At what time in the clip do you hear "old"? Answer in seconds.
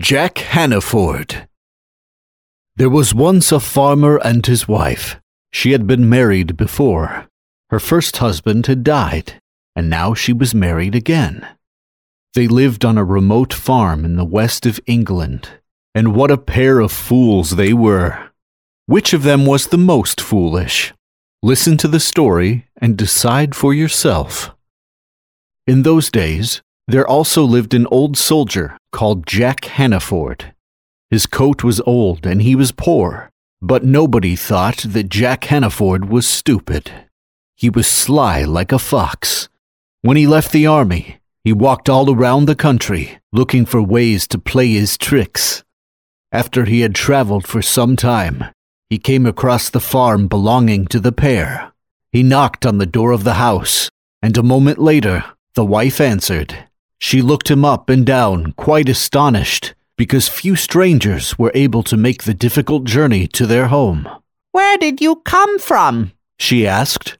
27.90-28.16, 31.82-32.26